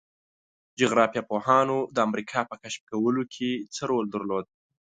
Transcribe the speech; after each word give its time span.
جغرافیه 0.79 1.23
پوهانو 1.29 1.77
د 1.95 1.97
امریکا 2.07 2.39
په 2.49 2.55
کشف 2.61 2.81
کولو 2.91 3.23
کې 3.33 3.49
څه 3.75 3.81
رول 3.89 4.05
درلود؟ 4.15 4.45